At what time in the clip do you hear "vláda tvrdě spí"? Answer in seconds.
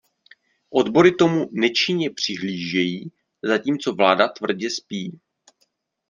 3.93-5.19